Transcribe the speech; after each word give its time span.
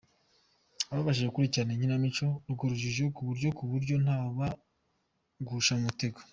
Ababashije 0.91 1.27
gukurikira 1.29 1.65
iyi 1.71 1.81
kinamico, 1.81 2.25
urwo 2.47 2.63
rujijo 2.71 3.03
ku 3.15 3.21
buryo 3.27 3.47
ku 3.57 3.63
buryo 3.71 3.95
ntawabagusha 4.03 5.73
mu 5.77 5.83
mutego. 5.87 6.19